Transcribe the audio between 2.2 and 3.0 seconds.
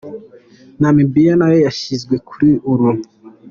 kuri uru.